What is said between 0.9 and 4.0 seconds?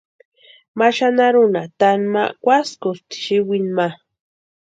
xanharunha taani ma kwaskuspti sïwinu ma.